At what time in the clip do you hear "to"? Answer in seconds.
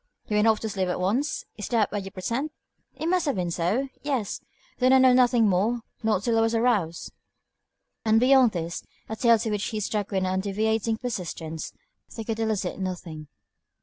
0.61-0.69, 9.37-9.51